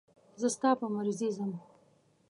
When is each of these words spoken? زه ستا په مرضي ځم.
زه 0.41 0.47
ستا 0.55 0.69
په 0.79 0.85
مرضي 0.95 1.29
ځم. 1.37 1.51